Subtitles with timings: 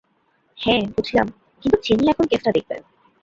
[0.57, 1.27] হ্যাঁ, বুঝলাম,
[1.61, 2.75] কিন্তু চেনি এখন কেসটা দেখবে।